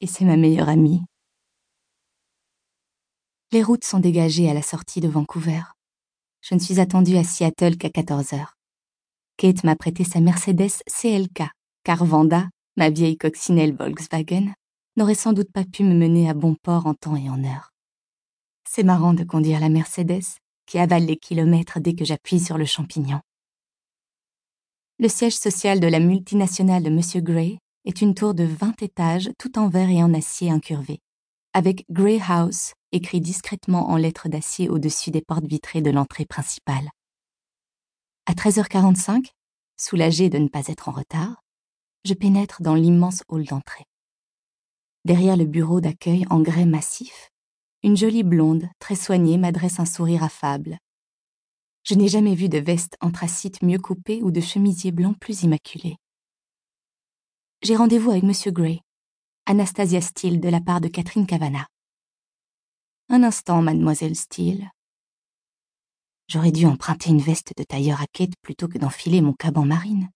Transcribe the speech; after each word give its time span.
et 0.00 0.06
c'est 0.06 0.24
ma 0.24 0.36
meilleure 0.36 0.68
amie. 0.68 1.02
Les 3.50 3.62
routes 3.62 3.84
sont 3.84 3.98
dégagées 3.98 4.50
à 4.50 4.54
la 4.54 4.62
sortie 4.62 5.00
de 5.00 5.08
Vancouver. 5.08 5.62
Je 6.42 6.54
ne 6.54 6.60
suis 6.60 6.80
attendue 6.80 7.16
à 7.16 7.24
Seattle 7.24 7.76
qu'à 7.76 7.90
14 7.90 8.34
heures. 8.34 8.54
Kate 9.36 9.64
m'a 9.64 9.76
prêté 9.76 10.04
sa 10.04 10.20
Mercedes 10.20 10.82
CLK, 10.86 11.44
car 11.84 12.04
Vanda, 12.04 12.48
ma 12.76 12.90
vieille 12.90 13.16
coccinelle 13.16 13.74
Volkswagen, 13.74 14.52
n'aurait 14.96 15.14
sans 15.14 15.32
doute 15.32 15.50
pas 15.52 15.64
pu 15.64 15.84
me 15.84 15.94
mener 15.94 16.28
à 16.28 16.34
bon 16.34 16.54
port 16.54 16.86
en 16.86 16.94
temps 16.94 17.16
et 17.16 17.30
en 17.30 17.42
heure. 17.44 17.70
C'est 18.68 18.82
marrant 18.82 19.14
de 19.14 19.24
conduire 19.24 19.60
la 19.60 19.68
Mercedes, 19.68 20.24
qui 20.66 20.78
avale 20.78 21.06
les 21.06 21.16
kilomètres 21.16 21.80
dès 21.80 21.94
que 21.94 22.04
j'appuie 22.04 22.40
sur 22.40 22.58
le 22.58 22.66
champignon. 22.66 23.20
Le 24.98 25.08
siège 25.08 25.36
social 25.36 25.80
de 25.80 25.86
la 25.86 26.00
multinationale 26.00 26.82
de 26.82 26.90
M. 26.90 27.22
Gray 27.22 27.58
est 27.88 28.02
une 28.02 28.14
tour 28.14 28.34
de 28.34 28.44
20 28.44 28.82
étages 28.82 29.30
tout 29.38 29.58
en 29.58 29.70
verre 29.70 29.88
et 29.88 30.02
en 30.02 30.12
acier 30.12 30.50
incurvé, 30.50 31.00
avec 31.54 31.86
Gray 31.90 32.20
House 32.28 32.74
écrit 32.92 33.22
discrètement 33.22 33.88
en 33.88 33.96
lettres 33.96 34.28
d'acier 34.28 34.68
au-dessus 34.68 35.10
des 35.10 35.22
portes 35.22 35.46
vitrées 35.46 35.80
de 35.80 35.90
l'entrée 35.90 36.26
principale. 36.26 36.90
À 38.26 38.34
13h45, 38.34 39.30
soulagée 39.78 40.28
de 40.28 40.36
ne 40.36 40.48
pas 40.48 40.66
être 40.66 40.90
en 40.90 40.92
retard, 40.92 41.42
je 42.04 42.12
pénètre 42.12 42.60
dans 42.60 42.74
l'immense 42.74 43.22
hall 43.28 43.46
d'entrée. 43.46 43.86
Derrière 45.06 45.38
le 45.38 45.46
bureau 45.46 45.80
d'accueil 45.80 46.26
en 46.28 46.40
grès 46.42 46.66
massif, 46.66 47.30
une 47.82 47.96
jolie 47.96 48.22
blonde, 48.22 48.68
très 48.80 48.96
soignée, 48.96 49.38
m'adresse 49.38 49.80
un 49.80 49.86
sourire 49.86 50.24
affable. 50.24 50.76
Je 51.84 51.94
n'ai 51.94 52.08
jamais 52.08 52.34
vu 52.34 52.50
de 52.50 52.58
veste 52.58 52.98
anthracite 53.00 53.62
mieux 53.62 53.78
coupée 53.78 54.22
ou 54.22 54.30
de 54.30 54.42
chemisier 54.42 54.92
blanc 54.92 55.14
plus 55.14 55.44
immaculé. 55.44 55.96
J'ai 57.60 57.74
rendez-vous 57.74 58.12
avec 58.12 58.22
Monsieur 58.22 58.52
Gray, 58.52 58.82
Anastasia 59.44 60.00
Steele 60.00 60.38
de 60.38 60.48
la 60.48 60.60
part 60.60 60.80
de 60.80 60.86
Catherine 60.86 61.26
Cavana. 61.26 61.66
Un 63.08 63.24
instant, 63.24 63.62
mademoiselle 63.62 64.14
Steele. 64.14 64.70
J'aurais 66.28 66.52
dû 66.52 66.66
emprunter 66.66 67.10
une 67.10 67.20
veste 67.20 67.54
de 67.56 67.64
tailleur 67.64 68.00
à 68.00 68.06
quête 68.12 68.34
plutôt 68.42 68.68
que 68.68 68.78
d'enfiler 68.78 69.20
mon 69.22 69.32
caban 69.32 69.64
marine. 69.64 70.08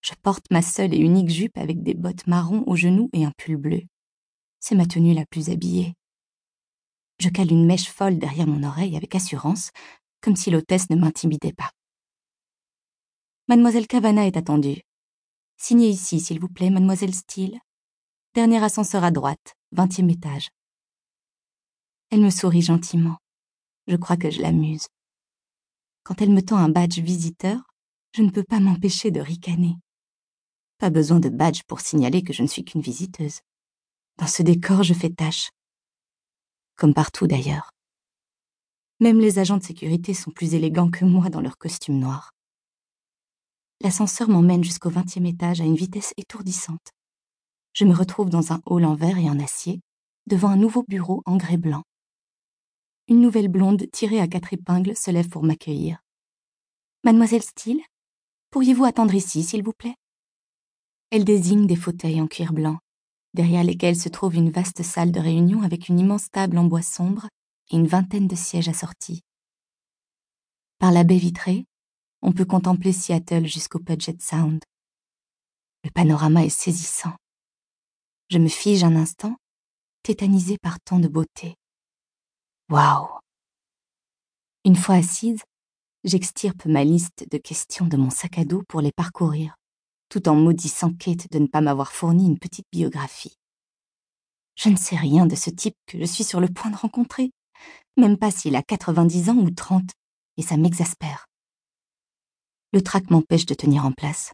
Je 0.00 0.12
porte 0.20 0.50
ma 0.50 0.60
seule 0.60 0.92
et 0.92 0.98
unique 0.98 1.30
jupe 1.30 1.56
avec 1.56 1.84
des 1.84 1.94
bottes 1.94 2.26
marron 2.26 2.64
aux 2.66 2.74
genoux 2.74 3.10
et 3.12 3.24
un 3.24 3.32
pull 3.38 3.56
bleu. 3.56 3.82
C'est 4.58 4.74
ma 4.74 4.86
tenue 4.86 5.14
la 5.14 5.26
plus 5.26 5.50
habillée. 5.50 5.94
Je 7.20 7.28
cale 7.28 7.52
une 7.52 7.64
mèche 7.64 7.88
folle 7.88 8.18
derrière 8.18 8.48
mon 8.48 8.64
oreille 8.64 8.96
avec 8.96 9.14
assurance, 9.14 9.70
comme 10.20 10.34
si 10.34 10.50
l'hôtesse 10.50 10.90
ne 10.90 10.96
m'intimidait 10.96 11.52
pas. 11.52 11.70
Mademoiselle 13.46 13.86
Cavana 13.86 14.26
est 14.26 14.36
attendue. 14.36 14.82
Signez 15.62 15.90
ici, 15.90 16.20
s'il 16.20 16.40
vous 16.40 16.48
plaît, 16.48 16.70
mademoiselle 16.70 17.14
Steele. 17.14 17.60
Dernier 18.34 18.64
ascenseur 18.64 19.04
à 19.04 19.10
droite, 19.10 19.56
vingtième 19.72 20.08
étage. 20.08 20.48
Elle 22.08 22.22
me 22.22 22.30
sourit 22.30 22.62
gentiment. 22.62 23.18
Je 23.86 23.96
crois 23.96 24.16
que 24.16 24.30
je 24.30 24.40
l'amuse. 24.40 24.86
Quand 26.02 26.22
elle 26.22 26.30
me 26.30 26.40
tend 26.40 26.56
un 26.56 26.70
badge 26.70 27.00
visiteur, 27.00 27.60
je 28.16 28.22
ne 28.22 28.30
peux 28.30 28.42
pas 28.42 28.58
m'empêcher 28.58 29.10
de 29.10 29.20
ricaner. 29.20 29.74
Pas 30.78 30.88
besoin 30.88 31.20
de 31.20 31.28
badge 31.28 31.60
pour 31.68 31.80
signaler 31.80 32.22
que 32.22 32.32
je 32.32 32.40
ne 32.40 32.48
suis 32.48 32.64
qu'une 32.64 32.80
visiteuse. 32.80 33.40
Dans 34.16 34.26
ce 34.26 34.42
décor, 34.42 34.82
je 34.82 34.94
fais 34.94 35.10
tâche. 35.10 35.50
Comme 36.76 36.94
partout 36.94 37.26
d'ailleurs. 37.26 37.70
Même 38.98 39.20
les 39.20 39.38
agents 39.38 39.58
de 39.58 39.62
sécurité 39.62 40.14
sont 40.14 40.30
plus 40.30 40.54
élégants 40.54 40.90
que 40.90 41.04
moi 41.04 41.28
dans 41.28 41.42
leur 41.42 41.58
costume 41.58 41.98
noir. 41.98 42.32
L'ascenseur 43.80 44.28
m'emmène 44.28 44.64
jusqu'au 44.64 44.90
vingtième 44.90 45.26
étage 45.26 45.60
à 45.60 45.64
une 45.64 45.76
vitesse 45.76 46.12
étourdissante. 46.16 46.92
Je 47.72 47.84
me 47.84 47.94
retrouve 47.94 48.30
dans 48.30 48.52
un 48.52 48.60
hall 48.66 48.84
en 48.84 48.94
verre 48.94 49.18
et 49.18 49.30
en 49.30 49.40
acier, 49.40 49.80
devant 50.26 50.48
un 50.48 50.56
nouveau 50.56 50.84
bureau 50.86 51.22
en 51.24 51.36
grès 51.36 51.56
blanc 51.56 51.82
une 53.10 53.20
nouvelle 53.20 53.48
blonde 53.48 53.90
tirée 53.90 54.20
à 54.20 54.28
quatre 54.28 54.52
épingles 54.52 54.96
se 54.96 55.10
lève 55.10 55.28
pour 55.28 55.42
m'accueillir. 55.42 55.98
Mademoiselle 57.02 57.42
Steele, 57.42 57.82
pourriez-vous 58.50 58.84
attendre 58.84 59.14
ici, 59.14 59.42
s'il 59.42 59.64
vous 59.64 59.72
plaît? 59.72 59.96
Elle 61.10 61.24
désigne 61.24 61.66
des 61.66 61.74
fauteuils 61.74 62.20
en 62.20 62.28
cuir 62.28 62.52
blanc, 62.52 62.78
derrière 63.34 63.64
lesquels 63.64 63.96
se 63.96 64.08
trouve 64.08 64.36
une 64.36 64.50
vaste 64.50 64.84
salle 64.84 65.10
de 65.10 65.18
réunion 65.18 65.62
avec 65.62 65.88
une 65.88 65.98
immense 65.98 66.30
table 66.30 66.56
en 66.56 66.64
bois 66.64 66.82
sombre 66.82 67.26
et 67.72 67.76
une 67.76 67.88
vingtaine 67.88 68.28
de 68.28 68.36
sièges 68.36 68.68
assortis. 68.68 69.22
Par 70.78 70.92
la 70.92 71.02
baie 71.02 71.18
vitrée, 71.18 71.66
on 72.22 72.32
peut 72.32 72.44
contempler 72.44 72.92
Seattle 72.92 73.46
jusqu'au 73.46 73.78
Puget 73.78 74.16
Sound. 74.20 74.60
Le 75.84 75.90
panorama 75.90 76.44
est 76.44 76.50
saisissant. 76.50 77.14
Je 78.28 78.38
me 78.38 78.48
fige 78.48 78.84
un 78.84 78.96
instant, 78.96 79.36
tétanisée 80.02 80.58
par 80.58 80.78
tant 80.80 80.98
de 80.98 81.08
beauté. 81.08 81.54
Waouh 82.68 83.08
Une 84.64 84.76
fois 84.76 84.96
assise, 84.96 85.42
j'extirpe 86.04 86.66
ma 86.66 86.84
liste 86.84 87.26
de 87.30 87.38
questions 87.38 87.86
de 87.86 87.96
mon 87.96 88.10
sac 88.10 88.38
à 88.38 88.44
dos 88.44 88.62
pour 88.68 88.80
les 88.82 88.92
parcourir, 88.92 89.56
tout 90.08 90.28
en 90.28 90.34
maudissant 90.34 90.92
Kate 90.92 91.30
de 91.30 91.38
ne 91.38 91.46
pas 91.46 91.62
m'avoir 91.62 91.92
fourni 91.92 92.26
une 92.26 92.38
petite 92.38 92.66
biographie. 92.70 93.36
Je 94.56 94.68
ne 94.68 94.76
sais 94.76 94.96
rien 94.96 95.24
de 95.24 95.34
ce 95.34 95.48
type 95.48 95.76
que 95.86 95.98
je 95.98 96.04
suis 96.04 96.24
sur 96.24 96.40
le 96.40 96.48
point 96.48 96.70
de 96.70 96.76
rencontrer, 96.76 97.30
même 97.96 98.18
pas 98.18 98.30
s'il 98.30 98.56
a 98.56 98.62
90 98.62 99.30
ans 99.30 99.38
ou 99.38 99.50
30, 99.50 99.90
et 100.36 100.42
ça 100.42 100.58
m'exaspère. 100.58 101.29
Le 102.72 102.82
trac 102.82 103.10
m'empêche 103.10 103.46
de 103.46 103.54
tenir 103.54 103.84
en 103.84 103.92
place. 103.92 104.32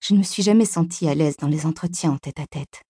Je 0.00 0.14
ne 0.14 0.18
me 0.18 0.24
suis 0.24 0.42
jamais 0.42 0.64
sentie 0.64 1.08
à 1.08 1.14
l'aise 1.14 1.36
dans 1.36 1.48
les 1.48 1.66
entretiens 1.66 2.12
en 2.12 2.18
tête 2.18 2.38
à 2.38 2.46
tête 2.46 2.82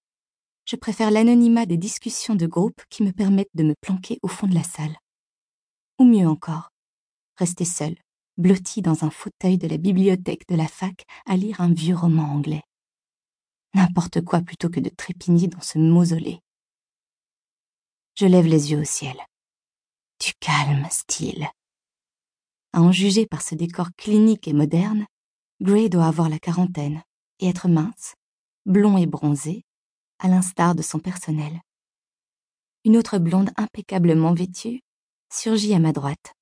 je 0.68 0.76
préfère 0.76 1.10
l'anonymat 1.10 1.64
des 1.64 1.78
discussions 1.78 2.34
de 2.34 2.46
groupe 2.46 2.82
qui 2.90 3.02
me 3.02 3.10
permettent 3.10 3.54
de 3.54 3.62
me 3.62 3.74
planquer 3.80 4.18
au 4.22 4.28
fond 4.28 4.46
de 4.46 4.54
la 4.54 4.62
salle. 4.62 4.94
Ou 5.98 6.04
mieux 6.04 6.28
encore, 6.28 6.68
rester 7.36 7.64
seule, 7.64 7.96
blottie 8.36 8.82
dans 8.82 9.02
un 9.02 9.08
fauteuil 9.08 9.56
de 9.56 9.66
la 9.66 9.78
bibliothèque 9.78 10.46
de 10.46 10.56
la 10.56 10.68
fac 10.68 11.06
à 11.24 11.36
lire 11.38 11.62
un 11.62 11.72
vieux 11.72 11.96
roman 11.96 12.24
anglais. 12.24 12.60
N'importe 13.72 14.20
quoi 14.20 14.42
plutôt 14.42 14.68
que 14.68 14.80
de 14.80 14.90
trépigner 14.90 15.48
dans 15.48 15.62
ce 15.62 15.78
mausolée. 15.78 16.40
Je 18.16 18.26
lève 18.26 18.46
les 18.46 18.70
yeux 18.70 18.80
au 18.80 18.84
ciel. 18.84 19.16
Du 20.20 20.34
calme, 20.38 20.86
style. 20.90 21.48
À 22.72 22.80
en 22.82 22.92
juger 22.92 23.26
par 23.26 23.42
ce 23.42 23.54
décor 23.54 23.88
clinique 23.96 24.46
et 24.46 24.52
moderne, 24.52 25.06
Gray 25.60 25.88
doit 25.88 26.06
avoir 26.06 26.28
la 26.28 26.38
quarantaine 26.38 27.02
et 27.40 27.48
être 27.48 27.68
mince, 27.68 28.14
blond 28.66 28.98
et 28.98 29.06
bronzé, 29.06 29.64
à 30.18 30.28
l'instar 30.28 30.74
de 30.74 30.82
son 30.82 30.98
personnel. 30.98 31.60
Une 32.84 32.96
autre 32.96 33.18
blonde 33.18 33.50
impeccablement 33.56 34.34
vêtue 34.34 34.82
surgit 35.32 35.74
à 35.74 35.78
ma 35.78 35.92
droite. 35.92 36.34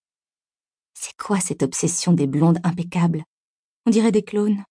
C'est 0.94 1.16
quoi 1.16 1.40
cette 1.40 1.62
obsession 1.62 2.12
des 2.12 2.26
blondes 2.26 2.58
impeccables? 2.64 3.24
On 3.84 3.90
dirait 3.90 4.12
des 4.12 4.22
clones. 4.22 4.64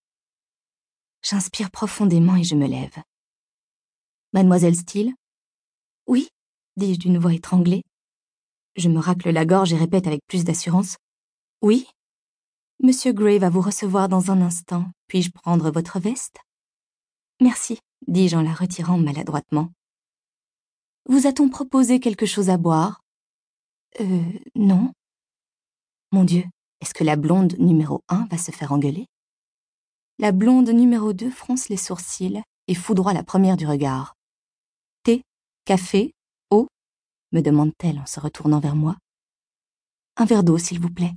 J'inspire 1.23 1.71
profondément 1.71 2.35
et 2.35 2.43
je 2.43 2.55
me 2.55 2.67
lève. 2.67 2.97
Mademoiselle 4.33 4.75
Steele? 4.75 5.13
Oui, 6.07 6.27
dis-je 6.77 6.99
d'une 6.99 7.17
voix 7.17 7.33
étranglée. 7.33 7.83
Je 8.75 8.89
me 8.89 8.99
racle 8.99 9.29
la 9.29 9.45
gorge 9.45 9.71
et 9.73 9.77
répète 9.77 10.07
avec 10.07 10.21
plus 10.27 10.43
d'assurance. 10.43 10.97
Oui. 11.61 11.87
Monsieur 12.81 13.13
Gray 13.13 13.39
va 13.39 13.49
vous 13.49 13.61
recevoir 13.61 14.09
dans 14.09 14.31
un 14.31 14.41
instant. 14.41 14.85
Puis-je 15.07 15.31
prendre 15.31 15.71
votre 15.71 15.99
veste? 15.99 16.37
Merci 17.41 17.79
dis-je 18.07 18.35
en 18.35 18.41
la 18.41 18.53
retirant 18.53 18.97
maladroitement. 18.97 19.71
Vous 21.07 21.27
a-t-on 21.27 21.49
proposé 21.49 21.99
quelque 21.99 22.25
chose 22.25 22.49
à 22.49 22.57
boire? 22.57 23.01
Euh, 23.99 24.31
non. 24.55 24.91
Mon 26.11 26.23
Dieu, 26.23 26.43
est-ce 26.81 26.93
que 26.93 27.03
la 27.03 27.15
blonde 27.15 27.55
numéro 27.59 28.01
un 28.09 28.25
va 28.27 28.37
se 28.37 28.51
faire 28.51 28.71
engueuler? 28.71 29.07
La 30.17 30.31
blonde 30.31 30.69
numéro 30.69 31.13
deux 31.13 31.29
fronce 31.29 31.69
les 31.69 31.77
sourcils 31.77 32.41
et 32.67 32.75
foudroie 32.75 33.13
la 33.13 33.23
première 33.23 33.57
du 33.57 33.67
regard. 33.67 34.15
Thé, 35.03 35.23
café, 35.65 36.13
eau? 36.51 36.67
me 37.31 37.41
demande-t-elle 37.41 37.99
en 37.99 38.05
se 38.05 38.19
retournant 38.19 38.59
vers 38.59 38.75
moi. 38.75 38.95
Un 40.17 40.25
verre 40.25 40.43
d'eau, 40.43 40.57
s'il 40.57 40.79
vous 40.79 40.89
plaît. 40.89 41.13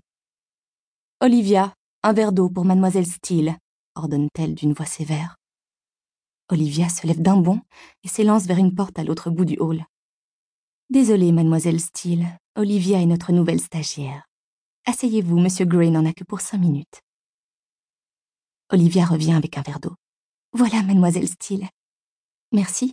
Olivia, 1.21 1.75
un 2.05 2.13
verre 2.13 2.31
d'eau 2.31 2.49
pour 2.49 2.65
mademoiselle 2.65 3.05
Steele, 3.05 3.57
ordonne-t-elle 3.97 4.55
d'une 4.55 4.73
voix 4.73 4.87
sévère. 4.87 5.35
Olivia 6.49 6.89
se 6.89 7.09
lève 7.09 7.21
d'un 7.21 7.37
bond 7.37 7.61
et 8.05 8.09
s'élance 8.09 8.47
vers 8.47 8.59
une 8.59 8.73
porte 8.73 9.01
à 9.01 9.03
l'autre 9.03 9.29
bout 9.29 9.45
du 9.45 9.57
hall. 9.59 9.85
Désolée, 10.91 11.33
mademoiselle 11.33 11.81
Steele, 11.81 12.29
Olivia 12.55 13.01
est 13.01 13.07
notre 13.07 13.33
nouvelle 13.33 13.59
stagiaire. 13.59 14.29
Asseyez-vous, 14.87 15.41
monsieur 15.41 15.65
Gray 15.65 15.91
n'en 15.91 16.07
a 16.07 16.13
que 16.13 16.23
pour 16.23 16.41
cinq 16.41 16.59
minutes. 16.59 17.03
Olivia 18.71 19.05
revient 19.05 19.33
avec 19.33 19.59
un 19.59 19.63
verre 19.63 19.81
d'eau. 19.81 19.97
Voilà, 20.53 20.85
mademoiselle 20.85 21.27
Steele. 21.27 21.69
Merci. 22.53 22.93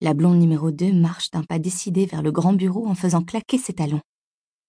La 0.00 0.14
blonde 0.14 0.38
numéro 0.38 0.70
2 0.70 0.92
marche 0.92 1.32
d'un 1.32 1.42
pas 1.42 1.58
décidé 1.58 2.06
vers 2.06 2.22
le 2.22 2.30
grand 2.30 2.52
bureau 2.52 2.86
en 2.86 2.94
faisant 2.94 3.24
claquer 3.24 3.58
ses 3.58 3.72
talons. 3.72 4.00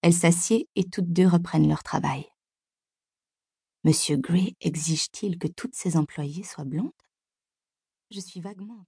Elle 0.06 0.14
s'assied 0.14 0.70
et 0.76 0.84
toutes 0.84 1.12
deux 1.12 1.28
reprennent 1.28 1.68
leur 1.68 1.82
travail. 1.82 2.28
Monsieur 3.84 4.18
Gray 4.18 4.56
exige-t-il 4.62 5.40
que 5.40 5.48
toutes 5.48 5.74
ses 5.74 5.98
employées 5.98 6.44
soient 6.44 6.64
blondes? 6.64 6.92
Je 8.12 8.20
suis 8.20 8.40
vaguement 8.40 8.84